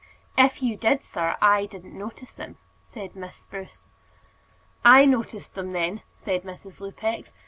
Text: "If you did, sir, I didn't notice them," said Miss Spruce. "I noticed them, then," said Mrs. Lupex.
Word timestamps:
"If 0.35 0.63
you 0.63 0.77
did, 0.77 1.03
sir, 1.03 1.35
I 1.43 1.67
didn't 1.67 1.95
notice 1.95 2.33
them," 2.33 2.57
said 2.81 3.15
Miss 3.15 3.35
Spruce. 3.35 3.85
"I 4.83 5.05
noticed 5.05 5.53
them, 5.53 5.73
then," 5.73 6.01
said 6.15 6.41
Mrs. 6.41 6.81
Lupex. 6.81 7.31